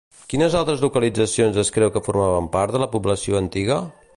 Quines 0.29 0.55
altres 0.59 0.79
localitzacions 0.85 1.59
es 1.65 1.71
creu 1.75 1.91
que 1.99 2.03
formaven 2.07 2.51
part 2.59 2.77
de 2.77 2.85
la 2.85 2.89
població 2.95 3.41
antiga? 3.43 3.79